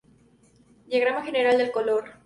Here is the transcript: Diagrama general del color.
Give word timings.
Diagrama 0.87 1.23
general 1.29 1.59
del 1.59 1.71
color. 1.71 2.15